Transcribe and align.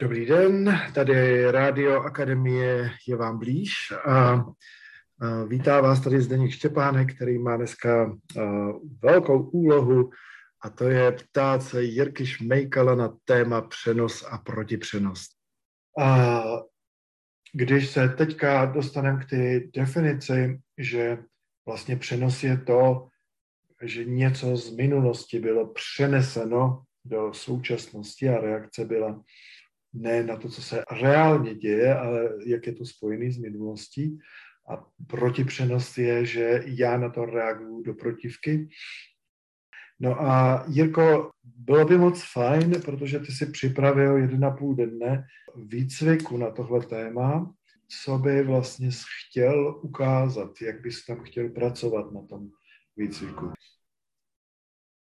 Dobrý 0.00 0.26
den, 0.26 0.80
tady 0.94 1.50
Rádio 1.50 2.00
Akademie 2.00 2.90
je 3.08 3.16
vám 3.16 3.38
blíž. 3.38 3.72
A, 4.08 4.44
vítá 5.46 5.80
vás 5.80 6.00
tady 6.00 6.20
Zdeněk 6.20 6.50
Štěpánek, 6.50 7.14
který 7.14 7.38
má 7.38 7.56
dneska 7.56 8.16
velkou 9.02 9.42
úlohu 9.42 10.10
a 10.62 10.70
to 10.70 10.84
je 10.84 11.12
ptát 11.12 11.62
se 11.62 11.82
Jirky 11.82 12.26
Šmejkala 12.26 12.94
na 12.94 13.16
téma 13.24 13.60
přenos 13.62 14.26
a 14.30 14.38
protipřenos. 14.38 15.26
A 15.98 16.42
když 17.52 17.90
se 17.90 18.08
teďka 18.08 18.64
dostaneme 18.64 19.24
k 19.24 19.28
té 19.30 19.60
definici, 19.60 20.60
že 20.78 21.18
vlastně 21.66 21.96
přenos 21.96 22.42
je 22.42 22.56
to, 22.56 23.08
že 23.82 24.04
něco 24.04 24.56
z 24.56 24.76
minulosti 24.76 25.40
bylo 25.40 25.72
přeneseno 25.72 26.82
do 27.04 27.32
současnosti 27.32 28.28
a 28.28 28.40
reakce 28.40 28.84
byla 28.84 29.22
ne 29.92 30.22
na 30.22 30.36
to, 30.36 30.48
co 30.48 30.62
se 30.62 30.84
reálně 31.00 31.54
děje, 31.54 31.94
ale 31.94 32.28
jak 32.46 32.66
je 32.66 32.72
to 32.72 32.84
spojený 32.84 33.32
s 33.32 33.38
minulostí. 33.38 34.18
A 34.68 34.86
protipřenos 35.06 35.98
je, 35.98 36.26
že 36.26 36.62
já 36.66 36.96
na 36.96 37.08
to 37.08 37.24
reaguju 37.24 37.82
do 37.82 37.94
protivky. 37.94 38.68
No 40.00 40.22
a 40.22 40.64
Jirko, 40.68 41.30
bylo 41.44 41.84
by 41.84 41.98
moc 41.98 42.24
fajn, 42.32 42.80
protože 42.84 43.18
ty 43.18 43.32
si 43.32 43.46
připravil 43.46 44.16
jeden 44.16 44.44
a 44.44 44.50
půl 44.50 44.74
dne 44.74 45.24
výcviku 45.56 46.36
na 46.36 46.50
tohle 46.50 46.86
téma, 46.86 47.54
co 48.04 48.18
by 48.18 48.42
vlastně 48.42 48.90
chtěl 49.28 49.80
ukázat, 49.82 50.62
jak 50.62 50.80
bys 50.80 51.06
tam 51.06 51.20
chtěl 51.20 51.48
pracovat 51.48 52.12
na 52.12 52.22
tom 52.22 52.48
výcviku 52.96 53.52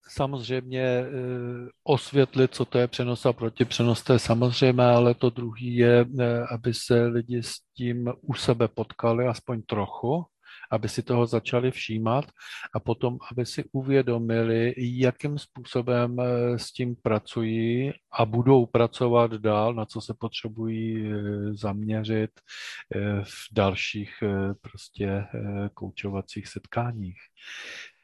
samozřejmě 0.08 0.82
eh, 0.82 1.06
osvětlit, 1.84 2.56
co 2.56 2.66
to 2.66 2.78
je 2.78 2.88
přenos 2.88 3.26
a 3.26 3.34
protipřenos, 3.34 4.04
to 4.04 4.14
je 4.14 4.20
samozřejmé, 4.20 4.86
ale 4.86 5.14
to 5.14 5.30
druhý 5.30 5.76
je, 5.76 6.06
eh, 6.20 6.46
aby 6.52 6.74
se 6.74 7.06
lidi 7.06 7.44
s 7.44 7.54
tím 7.78 8.14
u 8.22 8.34
sebe 8.34 8.68
potkali 8.68 9.28
aspoň 9.28 9.62
trochu, 9.62 10.26
aby 10.72 10.90
si 10.90 11.04
toho 11.04 11.26
začali 11.26 11.72
všímat 11.72 12.26
a 12.74 12.80
potom, 12.80 13.18
aby 13.32 13.46
si 13.46 13.64
uvědomili, 13.72 14.74
jakým 14.78 15.38
způsobem 15.38 16.18
eh, 16.20 16.60
s 16.60 16.72
tím 16.72 16.96
pracují 16.96 17.94
a 18.12 18.26
budou 18.26 18.66
pracovat 18.66 19.34
dál, 19.34 19.74
na 19.74 19.86
co 19.86 20.02
se 20.02 20.14
potřebují 20.20 21.12
zaměřit 21.52 22.32
v 23.24 23.48
dalších 23.52 24.24
prostě 24.62 25.26
koučovacích 25.74 26.48
setkáních. 26.48 27.18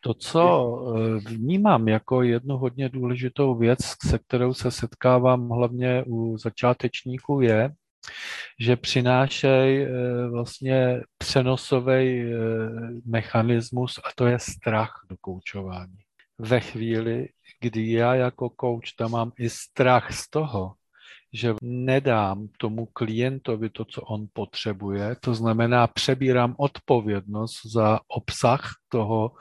To, 0.04 0.14
co 0.14 0.78
eh, 0.98 1.30
vnímám 1.30 1.88
jako 1.88 2.22
jednu 2.22 2.58
hodně 2.58 2.90
důležitou 2.90 3.56
věc, 3.56 3.80
se 4.08 4.20
kterou 4.20 4.54
se 4.54 4.72
setkávám 4.72 5.50
hlavně 5.50 6.04
u 6.08 6.38
začátečníků, 6.38 7.42
je, 7.42 7.74
že 8.60 8.76
přinášejí 8.76 9.82
eh, 9.82 9.90
vlastně 10.32 11.02
přenosový 11.18 12.22
eh, 12.22 12.36
mechanismus 13.06 13.98
a 13.98 14.10
to 14.16 14.28
je 14.28 14.40
strach 14.40 15.06
do 15.10 15.16
koučování. 15.22 15.98
Ve 16.40 16.60
chvíli, 16.60 17.28
kdy 17.60 17.92
já 17.92 18.16
jako 18.16 18.50
kouč 18.50 18.92
tam 18.92 19.12
mám 19.12 19.32
i 19.40 19.50
strach 19.50 20.14
z 20.14 20.30
toho, 20.30 20.74
že 21.34 21.54
nedám 21.62 22.48
tomu 22.58 22.86
klientovi 22.86 23.70
to, 23.70 23.86
co 23.86 24.02
on 24.02 24.28
potřebuje, 24.34 25.16
to 25.20 25.34
znamená 25.34 25.88
přebírám 25.88 26.56
odpovědnost 26.58 27.66
za 27.66 28.00
obsah 28.08 28.76
toho 28.90 29.32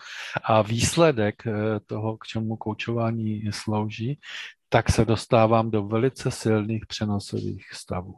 a 0.45 0.63
výsledek 0.63 1.47
eh, 1.47 1.81
toho, 1.87 2.17
k 2.17 2.27
čemu 2.27 2.57
koučování 2.57 3.43
slouží, 3.51 4.19
tak 4.69 4.91
se 4.91 5.05
dostávám 5.05 5.71
do 5.71 5.83
velice 5.83 6.31
silných 6.31 6.87
přenosových 6.87 7.67
stavů. 7.73 8.15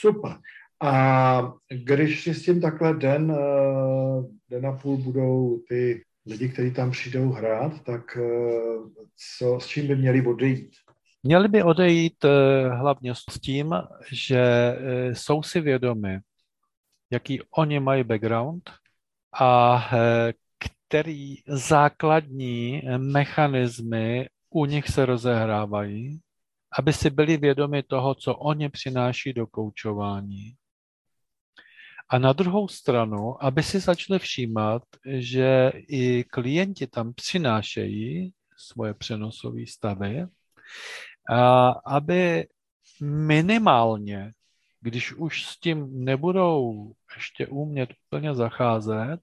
Super. 0.00 0.36
A 0.82 1.52
když 1.68 2.22
si 2.22 2.34
s 2.34 2.44
tím 2.44 2.60
takhle 2.60 2.94
den, 2.94 3.36
eh, 3.38 4.22
den 4.50 4.66
a 4.66 4.72
půl 4.72 4.96
budou 4.96 5.60
ty 5.68 6.04
lidi, 6.26 6.48
kteří 6.48 6.70
tam 6.70 6.90
přijdou 6.90 7.30
hrát, 7.30 7.84
tak 7.84 8.16
eh, 8.16 9.00
co, 9.38 9.60
s 9.60 9.66
čím 9.66 9.86
by 9.86 9.96
měli 9.96 10.26
odejít? 10.26 10.72
Měli 11.26 11.48
by 11.48 11.62
odejít 11.62 12.24
eh, 12.24 12.68
hlavně 12.68 13.14
s 13.14 13.40
tím, 13.40 13.74
že 14.12 14.38
eh, 14.38 15.14
jsou 15.14 15.42
si 15.42 15.60
vědomi, 15.60 16.20
jaký 17.10 17.40
oni 17.50 17.80
mají 17.80 18.04
background 18.04 18.70
a 19.40 19.82
eh, 19.92 20.32
který 20.88 21.34
základní 21.46 22.82
mechanismy 22.96 24.28
u 24.50 24.64
nich 24.64 24.88
se 24.88 25.06
rozehrávají, 25.06 26.20
aby 26.78 26.92
si 26.92 27.10
byli 27.10 27.36
vědomi 27.36 27.82
toho, 27.82 28.14
co 28.14 28.34
oni 28.34 28.68
přináší 28.68 29.32
do 29.32 29.46
koučování. 29.46 30.54
A 32.08 32.18
na 32.18 32.32
druhou 32.32 32.68
stranu, 32.68 33.44
aby 33.44 33.62
si 33.62 33.80
začali 33.80 34.18
všímat, 34.18 34.82
že 35.06 35.72
i 35.88 36.24
klienti 36.24 36.86
tam 36.86 37.14
přinášejí 37.14 38.32
svoje 38.56 38.94
přenosové 38.94 39.66
stavy 39.68 40.26
aby 41.84 42.46
minimálně, 43.02 44.32
když 44.80 45.12
už 45.12 45.46
s 45.46 45.60
tím 45.60 46.04
nebudou 46.04 46.92
ještě 47.16 47.46
umět 47.46 47.90
úplně 48.06 48.34
zacházet, 48.34 49.20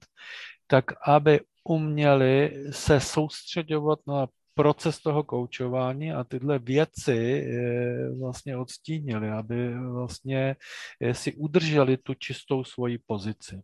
tak 0.66 0.84
aby 1.08 1.40
uměli 1.64 2.64
se 2.70 3.00
soustředovat 3.00 3.98
na 4.06 4.26
proces 4.54 4.98
toho 5.00 5.22
koučování 5.22 6.12
a 6.12 6.24
tyhle 6.24 6.58
věci 6.58 7.46
eh, 7.46 8.10
vlastně 8.20 8.56
odstínili, 8.56 9.30
aby 9.30 9.74
vlastně 9.78 10.56
eh, 11.00 11.14
si 11.14 11.34
udrželi 11.34 11.96
tu 11.96 12.14
čistou 12.14 12.64
svoji 12.64 12.98
pozici. 13.06 13.60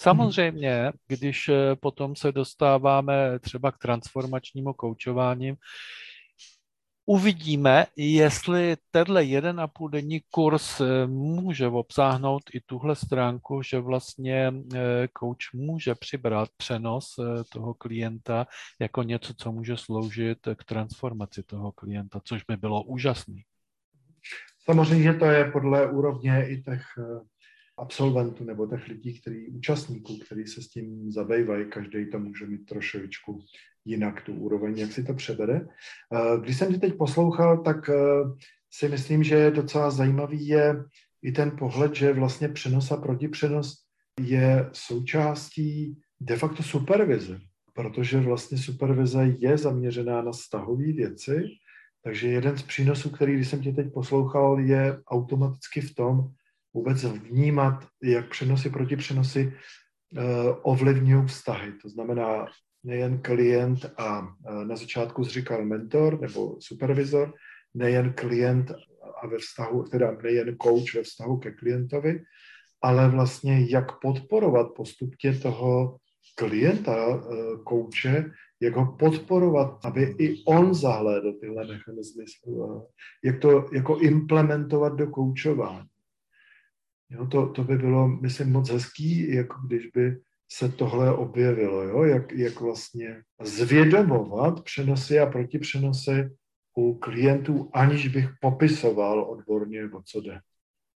Samozřejmě, 0.00 0.92
když 1.06 1.48
eh, 1.48 1.76
potom 1.76 2.16
se 2.16 2.32
dostáváme 2.32 3.38
třeba 3.38 3.72
k 3.72 3.78
transformačnímu 3.78 4.72
koučování, 4.72 5.54
Uvidíme, 7.08 7.86
jestli 7.96 8.76
tenhle 8.90 9.24
jeden 9.24 9.60
a 9.60 9.66
půl 9.66 9.88
denní 9.88 10.20
kurz 10.30 10.80
eh, 10.80 11.06
může 11.06 11.66
obsáhnout 11.66 12.42
i 12.54 12.60
tuhle 12.60 12.96
stránku, 12.96 13.62
že 13.62 13.78
vlastně 13.78 14.52
coach 15.18 15.54
eh, 15.54 15.56
může 15.56 15.94
přibrat 15.94 16.48
přenos 16.56 17.14
eh, 17.18 17.44
toho 17.52 17.74
klienta 17.74 18.46
jako 18.80 19.02
něco, 19.02 19.34
co 19.34 19.52
může 19.52 19.76
sloužit 19.76 20.38
k 20.56 20.64
transformaci 20.64 21.42
toho 21.42 21.72
klienta, 21.72 22.20
což 22.24 22.44
by 22.44 22.56
bylo 22.56 22.82
úžasný. 22.82 23.42
Samozřejmě 24.64 25.14
to 25.14 25.24
je 25.24 25.50
podle 25.50 25.90
úrovně 25.90 26.48
i 26.48 26.62
těch 26.62 26.82
absolventů 27.78 28.44
nebo 28.44 28.66
těch 28.66 28.88
lidí, 28.88 29.20
který, 29.20 29.48
účastníků, 29.48 30.18
kteří 30.18 30.46
se 30.46 30.62
s 30.62 30.68
tím 30.68 31.12
zabývají. 31.12 31.70
Každý 31.70 32.10
to 32.10 32.18
může 32.18 32.46
mít 32.46 32.66
trošičku 32.66 33.40
jinak 33.86 34.22
tu 34.22 34.32
úroveň, 34.34 34.78
jak 34.78 34.92
si 34.92 35.04
to 35.04 35.14
přebere. 35.14 35.60
Eh, 35.60 36.40
když 36.40 36.56
jsem 36.56 36.72
tě 36.72 36.78
teď 36.78 36.94
poslouchal, 36.96 37.62
tak 37.62 37.88
eh, 37.88 37.94
si 38.70 38.88
myslím, 38.88 39.24
že 39.24 39.50
docela 39.50 39.90
zajímavý 39.90 40.46
je 40.46 40.84
i 41.22 41.32
ten 41.32 41.50
pohled, 41.58 41.94
že 41.94 42.12
vlastně 42.12 42.48
přenos 42.48 42.92
a 42.92 42.96
protipřenos 42.96 43.74
je 44.20 44.70
součástí 44.72 46.00
de 46.20 46.36
facto 46.36 46.62
supervize, 46.62 47.38
protože 47.72 48.20
vlastně 48.20 48.58
supervize 48.58 49.34
je 49.38 49.58
zaměřená 49.58 50.22
na 50.22 50.32
stahové 50.32 50.92
věci, 50.92 51.44
takže 52.02 52.28
jeden 52.28 52.56
z 52.56 52.62
přínosů, 52.62 53.10
který, 53.10 53.34
když 53.34 53.48
jsem 53.48 53.62
tě 53.62 53.72
teď 53.72 53.92
poslouchal, 53.92 54.60
je 54.60 55.02
automaticky 55.06 55.80
v 55.80 55.94
tom 55.94 56.30
vůbec 56.74 57.04
vnímat, 57.04 57.86
jak 58.02 58.30
přenosy, 58.30 58.70
protipřenosy 58.70 59.52
uh, 60.12 60.22
ovlivňují 60.62 61.26
vztahy. 61.26 61.72
To 61.82 61.88
znamená, 61.88 62.46
nejen 62.86 63.18
klient 63.18 63.86
a 63.98 64.28
na 64.64 64.76
začátku 64.76 65.24
říkal 65.24 65.64
mentor 65.64 66.20
nebo 66.20 66.56
supervizor, 66.60 67.34
nejen 67.74 68.12
klient 68.12 68.70
a 69.22 69.26
ve 69.26 69.38
vztahu, 69.38 69.82
teda 69.82 70.16
nejen 70.22 70.56
coach 70.62 70.94
ve 70.94 71.02
vztahu 71.02 71.38
ke 71.38 71.50
klientovi, 71.50 72.22
ale 72.82 73.08
vlastně 73.08 73.66
jak 73.70 74.00
podporovat 74.00 74.66
postupně 74.76 75.38
toho 75.38 75.96
klienta, 76.34 77.22
kouče, 77.64 78.30
jak 78.60 78.76
ho 78.76 78.96
podporovat, 78.98 79.78
aby 79.84 80.02
i 80.18 80.44
on 80.44 80.74
zahlédl 80.74 81.32
tyhle 81.32 81.66
mechanismy, 81.66 82.24
jak 83.24 83.38
to 83.38 83.66
jako 83.72 83.98
implementovat 83.98 84.94
do 84.94 85.06
koučování. 85.06 85.86
Jo, 87.10 87.26
to, 87.26 87.48
to 87.48 87.64
by 87.64 87.78
bylo, 87.78 88.08
myslím, 88.08 88.52
moc 88.52 88.70
hezký, 88.70 89.34
jako 89.34 89.56
když 89.66 89.86
by 89.86 90.16
se 90.48 90.68
tohle 90.68 91.16
objevilo, 91.16 91.82
jo? 91.82 92.04
Jak, 92.04 92.32
jak 92.32 92.60
vlastně 92.60 93.22
zvědomovat 93.42 94.64
přenosy 94.64 95.20
a 95.20 95.26
protipřenosy 95.26 96.36
u 96.76 96.98
klientů, 96.98 97.70
aniž 97.74 98.08
bych 98.08 98.28
popisoval 98.40 99.30
odborně, 99.30 99.84
o 99.84 100.02
co 100.02 100.20
jde. 100.20 100.40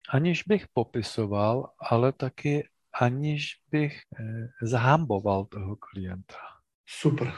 Aniž 0.10 0.44
bych 0.44 0.66
popisoval, 0.74 1.70
ale 1.90 2.12
taky 2.12 2.68
aniž 3.02 3.52
bych 3.72 4.00
eh, 4.20 4.48
zahamboval 4.62 5.46
toho 5.46 5.76
klienta. 5.76 6.38
Super. 6.86 7.34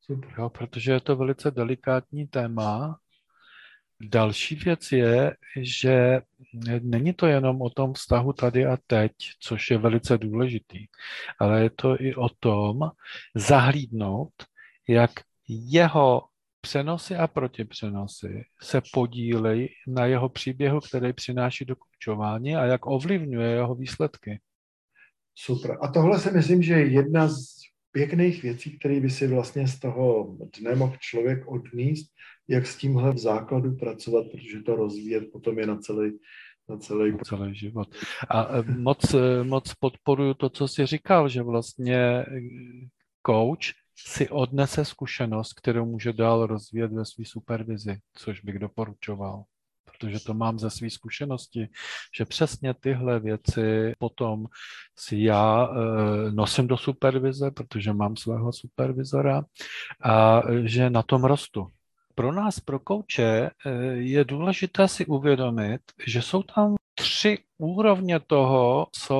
Super. 0.00 0.34
Jo, 0.38 0.50
protože 0.50 0.92
je 0.92 1.00
to 1.00 1.16
velice 1.16 1.50
delikátní 1.50 2.26
téma 2.26 2.98
Další 4.00 4.54
věc 4.54 4.92
je, 4.92 5.36
že 5.60 6.20
není 6.80 7.12
to 7.12 7.26
jenom 7.26 7.62
o 7.62 7.70
tom 7.70 7.94
vztahu 7.94 8.32
tady 8.32 8.66
a 8.66 8.78
teď, 8.86 9.12
což 9.40 9.70
je 9.70 9.78
velice 9.78 10.18
důležitý, 10.18 10.86
ale 11.38 11.62
je 11.62 11.70
to 11.70 12.02
i 12.02 12.14
o 12.14 12.28
tom 12.28 12.90
zahlídnout, 13.34 14.32
jak 14.88 15.10
jeho 15.48 16.22
přenosy 16.60 17.16
a 17.16 17.26
protipřenosy 17.26 18.44
se 18.62 18.80
podílejí 18.92 19.68
na 19.86 20.06
jeho 20.06 20.28
příběhu, 20.28 20.80
který 20.80 21.12
přináší 21.12 21.64
do 21.64 21.76
koučování 21.76 22.56
a 22.56 22.64
jak 22.64 22.86
ovlivňuje 22.86 23.50
jeho 23.50 23.74
výsledky. 23.74 24.40
Super. 25.34 25.78
A 25.82 25.88
tohle 25.88 26.20
si 26.20 26.30
myslím, 26.30 26.62
že 26.62 26.74
je 26.74 26.92
jedna 26.92 27.28
z 27.28 27.56
pěkných 27.96 28.42
věcí, 28.42 28.78
které 28.78 29.00
by 29.00 29.10
si 29.10 29.26
vlastně 29.26 29.68
z 29.68 29.78
toho 29.80 30.36
dne 30.60 30.74
mohl 30.74 30.96
člověk 31.00 31.46
odníst, 31.46 32.12
jak 32.48 32.66
s 32.66 32.76
tímhle 32.76 33.12
v 33.12 33.18
základu 33.18 33.76
pracovat, 33.76 34.26
protože 34.32 34.62
to 34.62 34.76
rozvíjet 34.76 35.24
potom 35.32 35.58
je 35.58 35.66
na 35.66 35.76
celý, 35.76 36.18
na 36.68 36.76
celý, 36.76 37.12
na 37.12 37.18
celý 37.18 37.54
život. 37.54 37.88
A 38.28 38.58
e, 38.58 38.62
moc, 38.62 39.14
e, 39.14 39.44
moc 39.44 39.74
podporuju 39.74 40.34
to, 40.34 40.48
co 40.50 40.68
jsi 40.68 40.86
říkal, 40.86 41.28
že 41.28 41.42
vlastně 41.42 41.96
e, 41.96 42.24
coach 43.26 43.72
si 43.98 44.28
odnese 44.28 44.84
zkušenost, 44.84 45.52
kterou 45.52 45.86
může 45.86 46.12
dál 46.12 46.46
rozvíjet 46.46 46.92
ve 46.92 47.04
své 47.04 47.24
supervizi, 47.24 47.98
což 48.14 48.40
bych 48.40 48.58
doporučoval 48.58 49.44
protože 49.98 50.20
to 50.20 50.34
mám 50.34 50.58
ze 50.58 50.70
své 50.70 50.90
zkušenosti, 50.90 51.68
že 52.16 52.24
přesně 52.24 52.74
tyhle 52.74 53.20
věci 53.20 53.94
potom 53.98 54.46
si 54.98 55.22
já 55.22 55.68
e, 55.68 56.30
nosím 56.30 56.66
do 56.66 56.76
supervize, 56.76 57.50
protože 57.50 57.92
mám 57.92 58.16
svého 58.16 58.52
supervizora 58.52 59.42
a 60.02 60.42
že 60.64 60.90
na 60.90 61.02
tom 61.02 61.24
rostu. 61.24 61.66
Pro 62.14 62.32
nás, 62.32 62.60
pro 62.60 62.78
kouče, 62.78 63.24
e, 63.24 63.50
je 63.92 64.24
důležité 64.24 64.88
si 64.88 65.06
uvědomit, 65.06 65.80
že 66.06 66.22
jsou 66.22 66.42
tam 66.42 66.74
tři 66.94 67.38
úrovně 67.58 68.20
toho, 68.20 68.86
co 68.92 69.16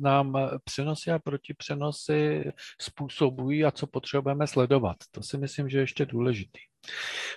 nám 0.00 0.36
přenosy 0.64 1.10
a 1.10 1.18
protipřenosy 1.18 2.52
způsobují 2.80 3.64
a 3.64 3.70
co 3.70 3.86
potřebujeme 3.86 4.46
sledovat. 4.46 4.96
To 5.10 5.22
si 5.22 5.38
myslím, 5.38 5.68
že 5.68 5.78
je 5.78 5.82
ještě 5.82 6.06
důležitý. 6.06 6.60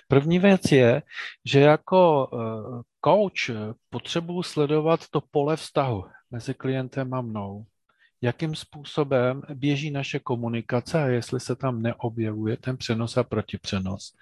První 0.08 0.38
věc 0.38 0.72
je, 0.72 1.02
že 1.44 1.60
jako 1.60 2.28
eh, 2.32 2.82
coach 3.04 3.74
potřebuji 3.90 4.42
sledovat 4.42 5.00
to 5.10 5.20
pole 5.30 5.56
vztahu 5.56 6.04
mezi 6.30 6.54
klientem 6.54 7.14
a 7.14 7.20
mnou. 7.20 7.64
Jakým 8.22 8.54
způsobem 8.54 9.42
běží 9.54 9.90
naše 9.90 10.18
komunikace 10.18 11.02
a 11.02 11.06
jestli 11.06 11.40
se 11.40 11.56
tam 11.56 11.82
neobjevuje 11.82 12.56
ten 12.56 12.76
přenos 12.76 13.16
a 13.16 13.22
protipřenos. 13.22 14.12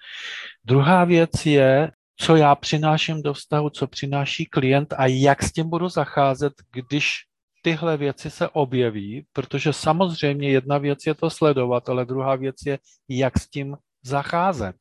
Druhá 0.65 1.05
věc 1.05 1.45
je, 1.45 1.91
co 2.19 2.35
já 2.35 2.55
přináším 2.55 3.21
do 3.21 3.33
vztahu, 3.33 3.69
co 3.69 3.87
přináší 3.87 4.45
klient 4.45 4.93
a 4.97 5.05
jak 5.05 5.43
s 5.43 5.51
tím 5.51 5.69
budu 5.69 5.89
zacházet, 5.89 6.53
když 6.71 7.27
tyhle 7.61 7.97
věci 7.97 8.29
se 8.29 8.49
objeví, 8.49 9.25
protože 9.33 9.73
samozřejmě 9.73 10.49
jedna 10.49 10.77
věc 10.77 11.05
je 11.05 11.13
to 11.13 11.29
sledovat, 11.29 11.89
ale 11.89 12.05
druhá 12.05 12.35
věc 12.35 12.55
je, 12.65 12.79
jak 13.09 13.39
s 13.39 13.49
tím 13.49 13.77
zacházet. 14.03 14.75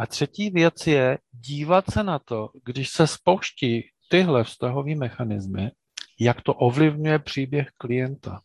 A 0.00 0.06
třetí 0.06 0.50
věc 0.50 0.86
je 0.86 1.18
dívat 1.32 1.84
se 1.90 2.02
na 2.02 2.18
to, 2.18 2.50
když 2.64 2.90
se 2.90 3.06
spouští 3.06 3.82
tyhle 4.10 4.44
vztahové 4.44 4.94
mechanismy, 4.94 5.70
jak 6.20 6.40
to 6.40 6.54
ovlivňuje 6.54 7.18
příběh 7.18 7.68
klienta. 7.78 8.40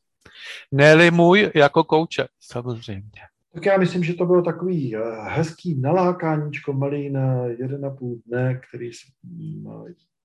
ne 0.71 1.11
můj 1.11 1.51
jako 1.55 1.83
kouče, 1.83 2.27
samozřejmě. 2.39 3.21
Tak 3.53 3.65
já 3.65 3.77
myslím, 3.77 4.03
že 4.03 4.13
to 4.13 4.25
bylo 4.25 4.41
takový 4.41 4.95
eh, 4.95 4.99
hezký 5.29 5.81
nalákáníčko 5.81 6.73
malý 6.73 7.09
na 7.09 7.45
jeden 7.45 7.85
a 7.85 7.89
půl 7.89 8.21
dne, 8.25 8.61
který 8.69 8.93
si, 8.93 9.07
mm, 9.23 9.65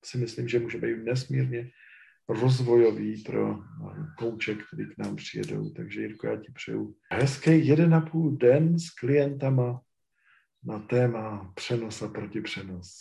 si 0.04 0.18
myslím, 0.18 0.48
že 0.48 0.58
může 0.58 0.78
být 0.78 1.04
nesmírně 1.04 1.70
rozvojový 2.28 3.22
pro 3.22 3.52
eh, 3.52 4.06
kouče, 4.18 4.54
který 4.54 4.86
k 4.86 4.98
nám 4.98 5.16
přijedou. 5.16 5.70
Takže 5.70 6.00
Jirko, 6.00 6.26
já 6.26 6.36
ti 6.36 6.52
přeju 6.52 6.94
hezký 7.12 7.66
jeden 7.66 7.94
a 7.94 8.00
půl 8.00 8.36
den 8.36 8.78
s 8.78 8.90
klientama 8.90 9.80
na 10.64 10.78
téma 10.78 11.52
přenos 11.54 12.02
a 12.02 12.08
protipřenos. 12.08 13.00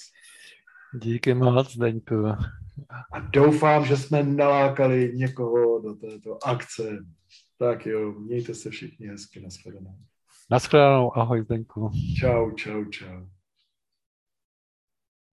Díky 0.94 1.34
moc, 1.34 1.78
Deňku. 1.78 2.26
A 3.14 3.20
doufám, 3.20 3.86
že 3.86 3.98
jsme 3.98 4.24
nalákali 4.24 5.12
někoho 5.16 5.80
do 5.80 5.94
této 5.94 6.48
akce. 6.48 7.06
Tak 7.58 7.86
jo, 7.86 8.12
mějte 8.12 8.56
se 8.56 8.70
všichni 8.70 9.08
hezky, 9.08 9.40
nashledanou. 9.42 9.96
Nashledanou, 10.52 11.18
ahoj 11.18 11.44
Zdeňku. 11.44 11.92
Čau, 12.20 12.52
čau, 12.52 12.86
čau. 12.86 13.26